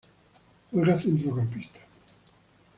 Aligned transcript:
Juega 0.71 0.97
centrocampista. 0.97 1.79